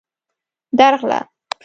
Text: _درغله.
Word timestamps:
_درغله. 0.79 1.19